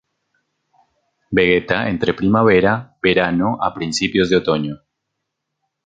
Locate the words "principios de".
3.75-4.37